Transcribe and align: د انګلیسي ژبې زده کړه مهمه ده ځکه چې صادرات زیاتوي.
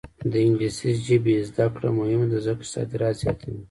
د 0.31 0.33
انګلیسي 0.45 0.89
ژبې 1.07 1.35
زده 1.49 1.65
کړه 1.75 1.89
مهمه 1.99 2.27
ده 2.31 2.39
ځکه 2.45 2.61
چې 2.65 2.71
صادرات 2.73 3.15
زیاتوي. 3.21 3.59